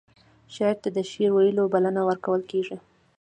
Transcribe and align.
شاعر 0.53 0.77
ته 0.83 0.89
د 0.95 0.99
شعر 1.09 1.29
ویلو 1.33 1.65
بلنه 1.73 2.01
ورکول 2.09 2.41
کیږي. 2.51 2.77